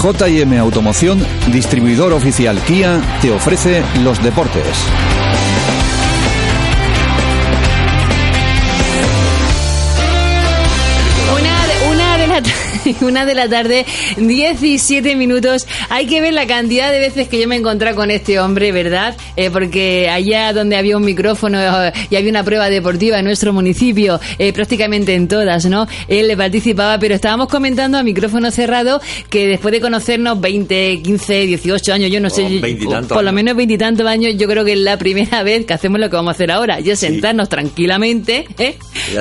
[0.00, 1.18] JM Automoción,
[1.52, 4.64] distribuidor oficial Kia, te ofrece los deportes.
[13.02, 13.84] una de la tarde,
[14.16, 15.66] 17 minutos.
[15.90, 18.72] Hay que ver la cantidad de veces que yo me he encontrado con este hombre,
[18.72, 19.16] ¿verdad?
[19.36, 23.52] Eh, porque allá donde había un micrófono eh, y había una prueba deportiva en nuestro
[23.52, 25.86] municipio, eh, prácticamente en todas, ¿no?
[26.08, 31.92] Él participaba, pero estábamos comentando a micrófono cerrado que después de conocernos 20, 15, 18
[31.92, 32.60] años, yo no sé,
[33.08, 35.74] por lo menos 20 y tantos años, yo creo que es la primera vez que
[35.74, 38.76] hacemos lo que vamos a hacer ahora, y es sentarnos tranquilamente ¿eh?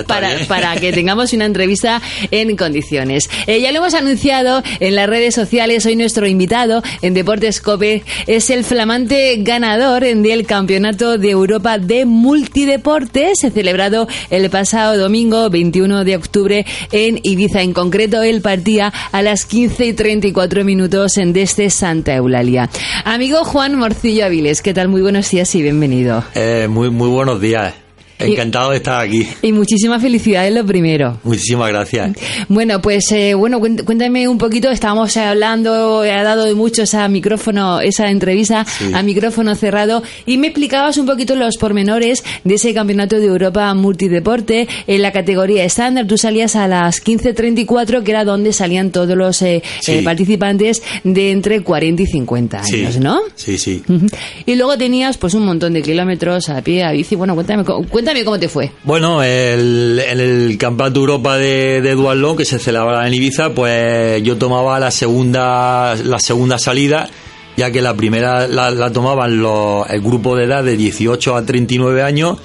[0.08, 0.48] Para, bien.
[0.48, 3.30] para que tengamos una entrevista en condiciones.
[3.46, 5.86] Eh, ya lo hemos anunciado en las redes sociales.
[5.86, 12.06] Hoy nuestro invitado en Deportes Cope es el flamante ganador del Campeonato de Europa de
[12.06, 17.62] Multideportes, celebrado el pasado domingo 21 de octubre en Ibiza.
[17.62, 22.70] En concreto, él partía a las 15 y 34 minutos desde Santa Eulalia.
[23.06, 24.88] Amigo Juan Morcillo Aviles, ¿qué tal?
[24.88, 26.24] Muy buenos días y bienvenido.
[26.36, 27.87] Eh, muy, muy buenos días.
[28.20, 29.28] Encantado de estar aquí.
[29.42, 31.20] Y muchísimas felicidades lo primero.
[31.24, 32.12] Muchísimas gracias.
[32.50, 37.08] Bueno, pues eh, bueno, cuént- cuéntame un poquito, estábamos eh, hablando, ha dado mucho esa
[37.08, 42.74] micrófono, esa entrevista a micrófono cerrado y me explicabas un poquito los pormenores de ese
[42.74, 46.08] campeonato de Europa multideporte en la categoría estándar.
[46.08, 49.92] Tú salías a las 15.34, que era donde salían todos los eh, Sí.
[49.94, 53.00] eh, participantes de entre 40 y 50 años, Sí.
[53.00, 53.20] ¿no?
[53.36, 53.84] Sí, sí.
[53.88, 54.08] Ujú.
[54.46, 57.16] Y luego tenías pues un montón de kilómetros a pie, a bici.
[57.16, 58.72] Bueno, cuéntame, co- cuéntame cómo te fue.
[58.84, 64.24] Bueno, el- en el Campeonato Europa de, de Duatlón, que se celebraba en Ibiza, pues
[64.24, 67.10] yo tomaba la segunda, la segunda salida,
[67.58, 71.46] ya que la primera la, la tomaban los, el grupo de edad de 18 a
[71.46, 72.38] 39 años,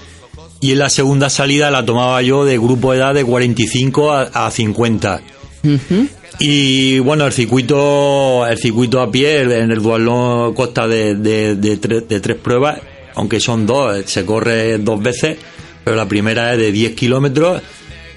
[0.61, 4.23] y en la segunda salida la tomaba yo de grupo de edad de 45 a,
[4.47, 5.21] a 50.
[6.41, 11.77] Y bueno, el circuito, el circuito a pie en el dualón consta de, de, de
[11.77, 12.81] de tres pruebas,
[13.15, 15.37] aunque son dos, se corre dos veces,
[15.85, 17.61] pero la primera es de 10 kilómetros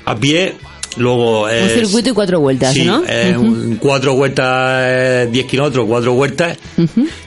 [0.05, 0.53] a pie,
[0.97, 3.03] luego Un circuito y cuatro vueltas, sí, ¿no?
[3.03, 3.35] es
[3.79, 6.57] cuatro vueltas, eh, 10 kilómetros, cuatro vueltas.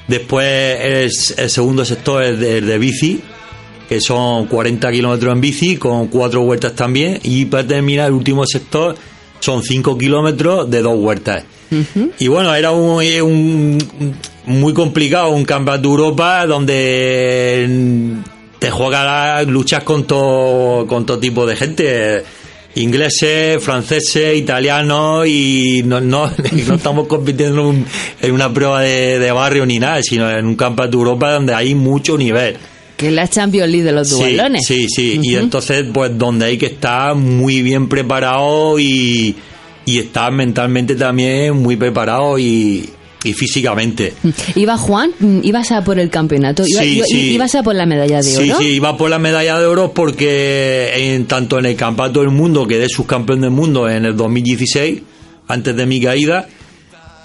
[0.07, 0.47] Después
[0.81, 3.21] es, el segundo sector es de, de bici,
[3.89, 7.19] que son 40 kilómetros en bici, con cuatro vueltas también.
[7.23, 8.95] Y para terminar, el último sector
[9.41, 11.45] son 5 kilómetros de dos vueltas.
[12.19, 13.79] Y bueno, era un, un-
[14.47, 17.67] muy complicado, un campeonato de Europa donde
[18.59, 22.25] te juegas, luchas con todo, con todo tipo de gente.
[22.75, 26.31] Ingleses, franceses, italianos y no, no,
[26.69, 27.87] no estamos compitiendo en, un-
[28.21, 31.55] en una prueba de, de barrio ni nada, sino en un campeonato de Europa donde
[31.55, 32.57] hay mucho nivel.
[32.97, 34.65] Que es la Champions League de los Sí, dualones.
[34.67, 35.19] sí, sí.
[35.23, 39.35] Y entonces, pues, donde hay que estar muy bien preparado y,
[39.85, 42.91] y estar mentalmente también muy preparado y,
[43.25, 44.15] y físicamente.
[44.55, 47.21] Iba Juan, Mm, ibas a por el campeonato, iba- Sí, sí.
[47.33, 48.61] ibas a por la medalla de Sí, oro.
[48.61, 52.67] sí, iba por la medalla de oro porque en, tanto en el Campeonato del Mundo,
[52.67, 55.03] quedé subcampeón del mundo en el 2016,
[55.49, 56.47] antes de mi caída,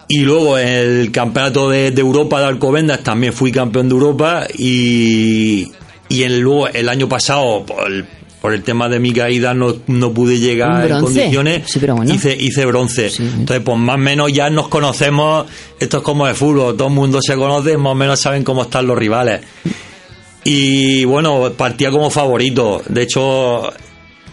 [0.08, 4.48] y luego en el Campeonato de, de Europa de Alcobendas también fui campeón de Europa
[4.58, 5.72] y,
[6.10, 8.06] y en, luego el año pasado, el,
[8.44, 11.64] por el tema de mi caída, no, no pude llegar en condiciones.
[11.66, 12.14] Sí, pero bueno.
[12.14, 13.10] hice, hice bronce.
[13.18, 15.46] Entonces, pues más o menos ya nos conocemos,
[15.80, 18.64] esto es como de fútbol, todo el mundo se conoce, más o menos saben cómo
[18.64, 19.40] están los rivales.
[20.44, 22.82] Y bueno, partía como favorito.
[22.90, 23.72] De hecho,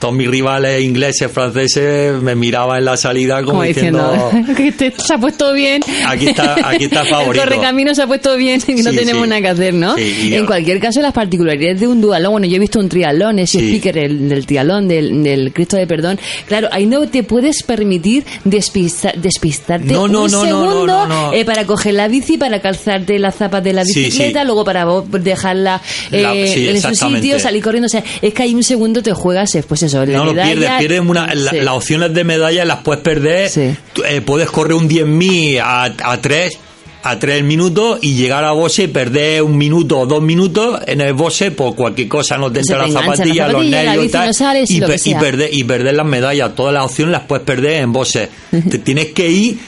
[0.00, 4.92] todos mis rivales ingleses, franceses, me miraban en la salida como, Como diciendo, que te-
[4.96, 5.82] se ha puesto bien.
[6.06, 7.44] Aquí está- aquí está favorito.
[7.44, 9.28] El correcamino se ha puesto bien y no Sí, tenemos sí.
[9.28, 9.94] nada que hacer, ¿no?
[9.96, 12.88] Sí, en yo- cualquier caso, las particularidades de un dualón, bueno, yo he visto un
[12.88, 16.18] triatlón, ese speaker el, del triatlón, del, del Cristo de Perdón.
[16.46, 21.66] Claro, ahí no te puedes permitir despista- despistarte No, no, un no, segundo eh, para
[21.66, 25.80] coger la bici, para calzarte las zapas de la bicicleta, luego para vos dejarla
[26.10, 27.86] eh, La- en su sitio, salir corriendo.
[27.86, 30.32] O sea, es que ahí un segundo te juegas, eh, pues eso, la no lo
[30.34, 30.52] medalla.
[30.52, 31.56] pierdes, pierdes una, la- Sí.
[31.60, 33.48] las opciones de medalla las puedes perder.
[33.50, 33.74] Sí.
[34.08, 36.58] Eh, puedes correr un 10.000 a, a 3
[37.02, 41.00] a 3 minutos y llegar a boxe y perder un minuto o dos minutos en
[41.00, 44.34] el boxe por cualquier cosa, no te entra la zapatilla, los nervios y tal, no
[44.34, 44.86] sales y y, lo
[45.18, 46.54] perder, y perder las medallas.
[46.54, 48.28] Todas las opciones las puedes perder en boxe.
[48.70, 49.58] te tienes que ir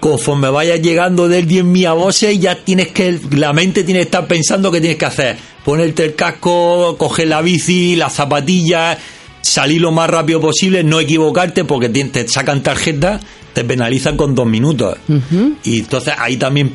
[0.00, 4.26] conforme vayas llegando del 10.000 a voces, ya tienes que, la mente tiene que estar
[4.26, 5.36] pensando qué tienes que hacer.
[5.62, 8.96] Ponerte el casco, coger la bici, las zapatillas,
[9.40, 13.20] salir lo más rápido posible, no equivocarte porque te, te sacan tarjeta,
[13.52, 14.96] te penalizan con dos minutos.
[15.64, 16.72] Y entonces ahí también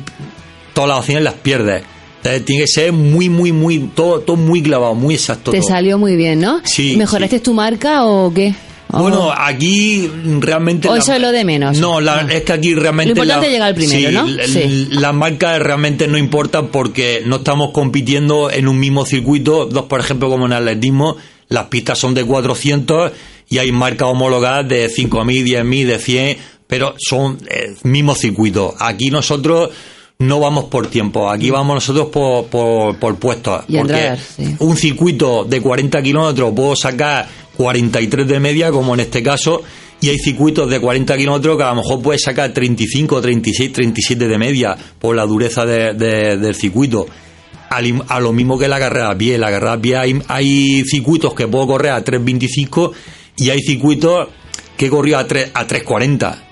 [0.74, 1.82] todas las opciones las pierdes.
[2.18, 5.52] Entonces tiene que ser muy, muy, muy, todo, todo muy clavado, muy exacto.
[5.52, 5.68] Te todo.
[5.68, 6.60] salió muy bien, ¿no?
[6.64, 7.42] Sí, ¿Mejoraste sí.
[7.42, 8.52] tu marca o qué?
[8.90, 10.10] ¿O- Bueno, aquí
[10.40, 10.88] realmente...
[10.88, 11.78] ¿O la- eso es lo de menos?
[11.78, 12.26] No, la- Ah.
[12.32, 13.14] es que aquí realmente...
[13.14, 14.44] Lo importante la- es llegar primero, sí, ¿no?
[14.46, 14.88] Sí.
[14.92, 19.66] Las marcas realmente no importan porque no estamos compitiendo en un mismo circuito.
[19.66, 21.16] Dos, por ejemplo, como en atletismo,
[21.48, 23.12] las pistas son de 400
[23.48, 28.74] y hay marcas homologadas de 5.000, 10.000, de 100, pero son el mismo circuito.
[28.78, 29.70] Aquí nosotros
[30.18, 33.62] no vamos por tiempo, aquí vamos nosotros por, por, por puestos.
[33.68, 34.56] Y porque entrar, sí.
[34.60, 39.62] un circuito de 40 kilómetros puedo sacar 43 de media, como en este caso,
[40.00, 44.26] y hay circuitos de 40 kilómetros que a lo mejor puedes sacar 35, 36, 37
[44.28, 47.06] de media por la dureza de- de- del circuito.
[48.08, 49.38] A lo mismo que la carrera pie.
[49.38, 49.96] La carrera pie
[50.28, 52.92] hay, circuitos que puedo correr a 3.25
[53.36, 54.28] y hay circuitos
[54.76, 56.42] que he corrido a, 3, a 3.40.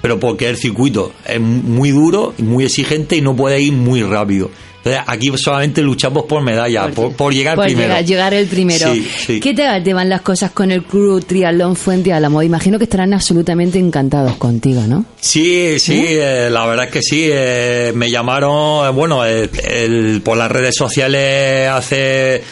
[0.00, 4.50] Pero porque el circuito es muy duro, muy exigente y no puede ir muy rápido.
[4.84, 7.88] Entonces aquí solamente luchamos por medalla, por, por llegar Por primero.
[7.88, 8.92] llegar, llegar el primero.
[8.92, 9.40] Sí, sí.
[9.40, 12.42] ¿Qué tal te van las cosas con el Club Triatlón Fuente Álamo?
[12.42, 15.06] Imagino que estarán absolutamente encantados contigo, ¿no?
[15.18, 17.28] Sí, sí, eh, la verdad es que sí.
[17.32, 22.42] eh, me llamaron, eh, bueno, el- el- por las redes sociales hace,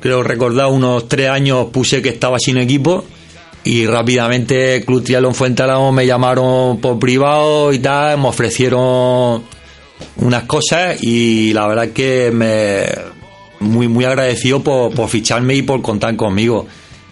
[0.00, 3.04] creo recordar, unos tres años puse que estaba sin equipo
[3.62, 9.42] y rápidamente Club Triatlón Fuentalamo me llamaron por privado y tal, me ofrecieron
[10.16, 12.84] unas cosas y la verdad que me
[13.60, 16.66] muy muy agradecido por, por ficharme y por contar conmigo.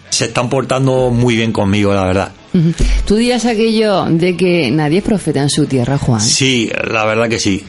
[0.09, 2.31] Se están portando muy bien conmigo, la verdad.
[3.05, 6.21] Tú dirás aquello de que nadie es profeta en su tierra, Juan.
[6.21, 7.63] Sí, la verdad que sí.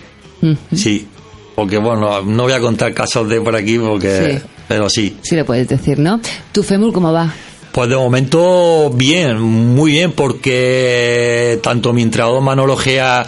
[0.75, 1.07] Sí.
[1.55, 4.47] Porque bueno, no voy a contar casos de por aquí porque Sí.
[4.69, 5.17] pero sí.
[5.23, 6.21] Sí le puedes decir, ¿no?
[6.53, 7.33] ¿Tu fémur cómo va?
[7.73, 13.25] Pues de momento bien, muy bien porque tanto mi entrenador Manolo Gea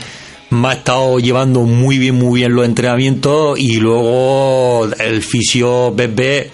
[0.51, 6.51] me ha estado llevando muy bien, muy bien los entrenamientos y luego el fisio Pepe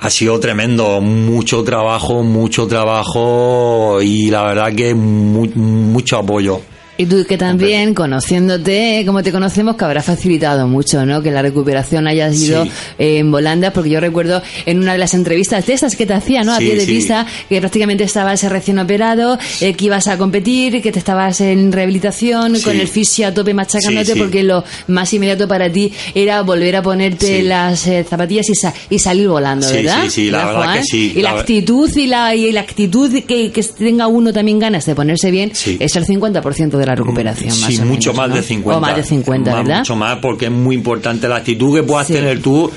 [0.00, 6.60] ha sido tremendo, mucho trabajo, mucho trabajo y la verdad que mu- mucho apoyo.
[6.98, 11.22] Y tú que también, conociéndote, como te conocemos, que habrá facilitado mucho, ¿no?
[11.22, 12.70] Que la recuperación haya ido Sí.
[12.98, 16.14] eh, en volandas, porque yo recuerdo en una de las entrevistas de estas que te
[16.14, 16.52] hacía, ¿no?
[16.54, 16.86] A Sí, pie de sí.
[16.86, 21.72] pista, que prácticamente estabas recién operado, eh, que ibas a competir, que te estabas en
[21.72, 26.76] rehabilitación, con el fisio a tope machacándote, porque lo más inmediato para ti era volver
[26.76, 30.04] a ponerte las eh, zapatillas y, sa- y salir volando, ¿verdad?
[30.04, 30.78] sí, sí, la verdad Juan?
[30.78, 34.32] que sí, Y la, la actitud y la, y la actitud que, que tenga uno
[34.32, 38.10] también ganas de ponerse bien es el 50% de la recuperación, más Sí, o mucho
[38.12, 38.34] menos, más ¿no?
[38.36, 38.78] de 50.
[38.78, 39.78] O más de 50, Más- ¿verdad?
[39.80, 42.14] Mucho más, porque es muy importante la actitud que puedas Sí.
[42.14, 42.70] tener tú.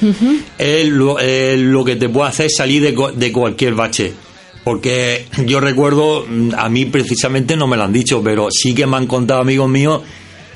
[0.57, 4.13] es, lo, es lo que te puede hacer salir de, de cualquier bache.
[4.63, 8.85] Porque yo recuerdo, mm, a mí precisamente no me lo han dicho, pero sí que
[8.85, 10.01] me han contado amigos míos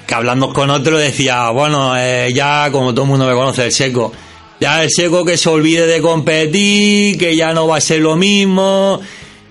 [0.06, 3.72] que hablando con otros decía, bueno, eh, ya como todo el mundo me conoce, el
[3.72, 4.12] seco.
[4.60, 8.16] Ya el seco que se olvide de competir, que ya no va a ser lo
[8.16, 9.00] mismo,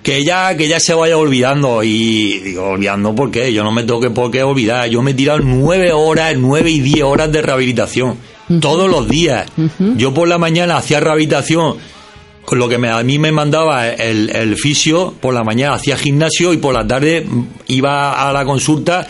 [0.03, 1.83] que ya, que ya se vaya olvidando.
[1.83, 4.89] Y digo, olvidando por qué, yo no me tengo que por qué olvidar.
[4.89, 8.17] Yo me he tirado nueve horas, nueve y diez horas de rehabilitación.
[8.61, 9.47] Todos los días.
[9.97, 11.77] Yo por la mañana hacía rehabilitación
[12.45, 15.97] con lo que me, a mí me mandaba el, el fisio, por la mañana hacía
[15.97, 17.25] gimnasio y por la tarde
[17.69, 19.07] iba a la consulta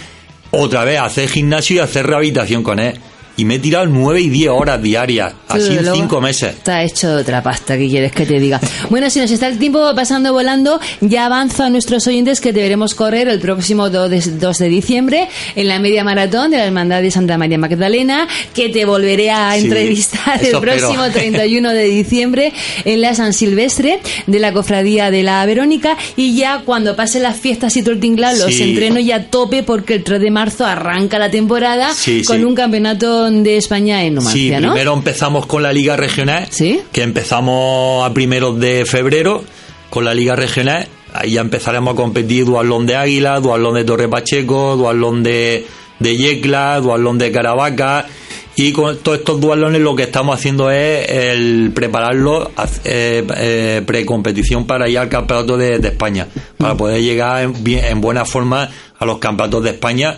[0.51, 2.95] otra vez a hacer gimnasio y a hacer rehabilitación con él.
[3.37, 6.51] Y me he tirado nueve y diez horas diarias, así en luego, cinco meses.
[6.55, 8.61] Está hecho de otra pasta, ¿qué quieres que te diga?
[8.91, 12.95] Bueno, si nos está el tiempo pasando volando, ya avanzo a nuestros oyentes que deberemos
[12.95, 17.01] correr el próximo 2 de, 2 de diciembre en la media maratón de la Hermandad
[17.03, 20.79] de Santa María Magdalena, que te volveré a Sí, entrevistar el eso espero.
[20.79, 22.53] próximo 31 de diciembre
[22.85, 27.39] en la San Silvestre de la Cofradía de la Verónica y ya cuando pasen las
[27.41, 30.67] fiestas y todo el tinglado los entreno ya a tope porque el 3 de marzo
[30.67, 34.69] arranca la temporada Sí, con un campeonato de España en Sí, Numancia, ¿no?
[34.73, 36.81] primero empezamos con la Liga Regional, Sí.
[36.93, 39.43] que empezamos a primeros de febrero
[39.91, 40.87] con la Liga Regional.
[41.15, 45.67] Ahí ya empezaremos a competir duatlón de Águila, duatlón de Torre Pacheco, duatlón de,
[45.99, 48.07] de Yecla, duatlón de Caravaca.
[48.55, 52.51] Y con todos estos dualones lo que estamos haciendo es el prepararlo
[52.85, 56.27] eh, eh, precompetición para ir al campeonato de, de España,
[56.59, 60.17] para poder llegar en, en buena forma a los campeonatos de España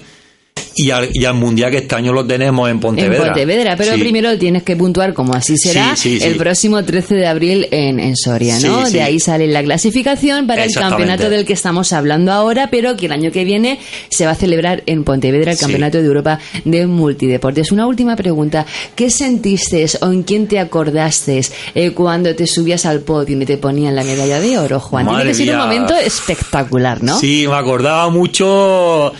[0.76, 3.16] y al, y al mundial que este año lo tenemos en Pontevedra.
[3.16, 4.00] En Pontevedra, pero Sí.
[4.00, 8.00] primero tienes que puntuar, como así será, Sí, sí, el próximo 13 de abril en,
[8.00, 8.88] en Soria, ¿no?
[8.90, 13.06] De ahí sale la clasificación para el campeonato del que estamos hablando ahora, pero que
[13.06, 13.78] el año que viene
[14.08, 15.58] se va a celebrar en Pontevedra el.
[15.58, 17.72] Campeonato de Europa de Multideportes.
[17.72, 18.66] Una última pregunta.
[18.94, 21.40] ¿Qué sentiste o en quién te acordaste
[21.74, 25.04] eh, cuando te subías al podio y te ponían la medalla de oro, Juan?
[25.04, 27.18] Tiene Madre que ser un momento espectacular, ¿no?
[27.18, 29.12] Sí, me acordaba mucho.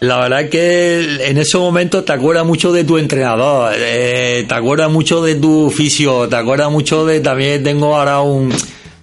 [0.00, 4.54] La verdad es que en ese momento te acuerdas mucho de tu entrenador, eh, te
[4.54, 7.20] acuerdas mucho de tu fisio, te acuerdas mucho de.
[7.20, 8.52] También tengo ahora un,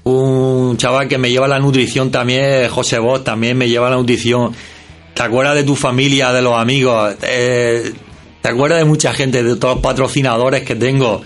[0.03, 4.53] un chaval que me lleva la nutrición también, José Bosch, también me lleva la nutrición.
[5.15, 7.91] Te acuerdas de tu familia, de los amigos, eh,
[8.41, 11.23] te acuerdas de mucha gente, de todos los patrocinadores que tengo.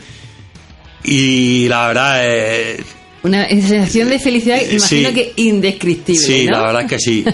[1.04, 2.84] Y la verdad, eh,
[3.28, 5.16] Una sensación de felicidad, Eh, imagino sí.
[5.16, 6.22] que indescriptible.
[6.22, 6.52] sí, ¿no?
[6.54, 7.26] la verdad es que sí.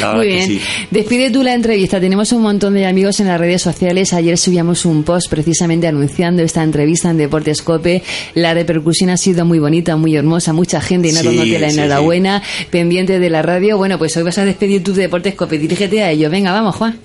[0.00, 0.46] La Muy que bien.
[0.48, 0.60] sí.
[0.90, 2.00] Despide tú la entrevista.
[2.00, 4.12] Tenemos un montón de amigos en las redes sociales.
[4.12, 8.02] Ayer subíamos un post precisamente anunciando esta entrevista en Deportes Cope.
[8.34, 10.52] La repercusión ha sido muy bonita, muy hermosa.
[10.52, 12.42] Mucha gente y no Sí, la enhorabuena.
[12.70, 13.76] Pendiente de la radio.
[13.76, 15.58] Bueno, pues hoy vas a despedir tú de Deportes Cope.
[15.58, 16.30] Dirígete a ellos.
[16.30, 16.98] Venga, vamos, Juan.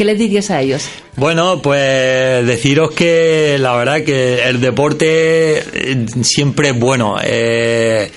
[0.00, 0.88] ¿Qué les dirías a ellos?
[1.16, 7.18] Bueno, pues deciros que la verdad que el deporte eh, siempre es bueno.
[7.22, 8.10] Eh,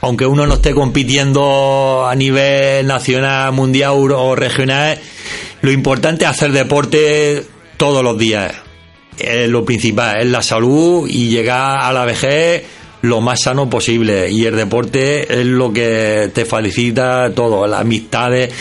[0.00, 4.98] aunque uno no esté compitiendo a nivel nacional, mundial o regional,
[5.62, 7.44] lo importante es hacer deporte
[7.76, 8.52] todos los días.
[9.16, 12.64] Es lo principal, es la salud y llegar a la vejez
[13.08, 14.30] lo más sano posible.
[14.30, 18.52] Y el deporte es lo que te facilita todo, las amistades.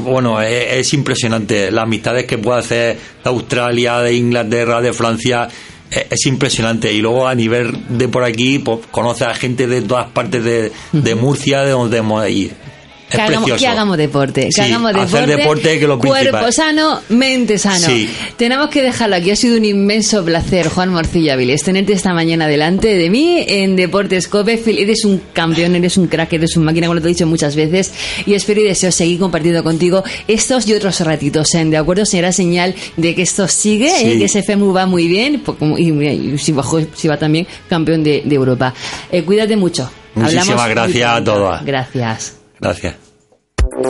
[0.00, 1.70] Bueno, es, es impresionante.
[1.70, 5.48] Las amistades que puede hacer de Australia, de Inglaterra, de Francia.
[5.90, 6.92] Es, es impresionante.
[6.92, 10.72] Y luego a nivel de por aquí, pues conoces a gente de todas partes de,
[10.92, 12.67] de Murcia, de donde hemos ir.
[13.10, 14.40] Es que, hagamos, que hagamos deporte.
[14.46, 15.16] Que Sí, hagamos deporte.
[15.16, 16.52] hacer deporte que lo Cuerpo principal.
[16.52, 17.86] sano, mente sano.
[17.86, 18.08] Sí.
[18.36, 19.30] Tenemos que dejarlo aquí.
[19.30, 23.76] Ha sido un inmenso placer, Juan Morcilla Viles, tenerte esta mañana delante de mí en
[23.76, 24.62] Deportes Cope.
[24.66, 27.92] Eres un campeón, eres un crack, eres un máquina, como te he dicho muchas veces.
[28.26, 31.54] Y espero y deseo seguir compartiendo contigo estos y otros ratitos.
[31.54, 31.64] ¿eh?
[31.64, 32.04] ¿De acuerdo?
[32.04, 34.06] Será señal de que esto sigue, Sí.
[34.12, 34.18] ¿eh?
[34.18, 38.04] que ese FEMU va muy bien pues, y, y si, bajó, si va también campeón
[38.04, 38.74] de, de Europa.
[39.10, 39.90] Eh, cuídate mucho.
[40.14, 41.64] Muchísimas Hablamos gracias a todas.
[41.64, 42.37] Gracias.
[42.60, 43.07] Gracias.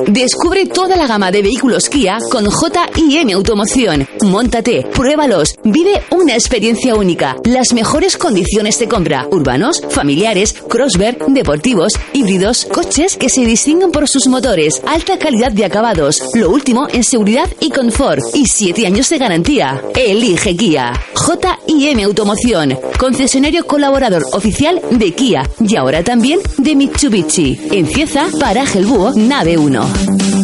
[0.07, 4.07] Descubre toda la gama de vehículos Kia con JM Automoción.
[4.23, 7.37] Móntate, pruébalos, vive una experiencia única.
[7.45, 9.27] Las mejores condiciones de compra.
[9.31, 15.65] Urbanos, familiares, crossver, deportivos, híbridos, coches que se distinguen por sus motores, alta calidad de
[15.65, 19.83] acabados, lo último en seguridad y confort y 7 años de garantía.
[19.95, 20.93] Elige Kia.
[21.15, 27.59] JM Automoción, concesionario colaborador oficial de Kia y ahora también de Mitsubishi.
[27.73, 29.78] En Cieza, Paraje el Búho, nave 1.
[29.79, 30.38] Latino.